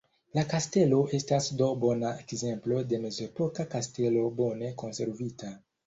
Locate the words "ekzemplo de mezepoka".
2.25-3.71